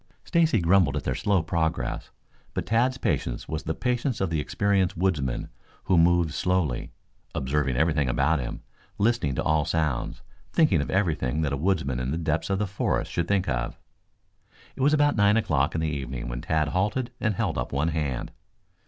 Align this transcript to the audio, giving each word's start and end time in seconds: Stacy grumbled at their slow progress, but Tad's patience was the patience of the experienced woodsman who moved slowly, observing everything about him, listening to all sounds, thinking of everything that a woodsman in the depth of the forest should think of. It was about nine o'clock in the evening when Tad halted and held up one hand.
Stacy 0.23 0.59
grumbled 0.59 0.97
at 0.97 1.03
their 1.03 1.13
slow 1.13 1.43
progress, 1.43 2.09
but 2.55 2.65
Tad's 2.65 2.97
patience 2.97 3.47
was 3.47 3.61
the 3.61 3.75
patience 3.75 4.19
of 4.19 4.31
the 4.31 4.39
experienced 4.39 4.97
woodsman 4.97 5.49
who 5.83 5.95
moved 5.95 6.33
slowly, 6.33 6.91
observing 7.35 7.75
everything 7.77 8.09
about 8.09 8.39
him, 8.39 8.61
listening 8.97 9.35
to 9.35 9.43
all 9.43 9.63
sounds, 9.63 10.23
thinking 10.53 10.81
of 10.81 10.89
everything 10.89 11.43
that 11.43 11.53
a 11.53 11.55
woodsman 11.55 11.99
in 11.99 12.09
the 12.09 12.17
depth 12.17 12.49
of 12.49 12.57
the 12.57 12.65
forest 12.65 13.11
should 13.11 13.27
think 13.27 13.47
of. 13.47 13.77
It 14.75 14.81
was 14.81 14.95
about 14.95 15.15
nine 15.15 15.37
o'clock 15.37 15.75
in 15.75 15.81
the 15.81 15.89
evening 15.89 16.27
when 16.29 16.41
Tad 16.41 16.69
halted 16.69 17.11
and 17.19 17.35
held 17.35 17.55
up 17.59 17.71
one 17.71 17.89
hand. 17.89 18.31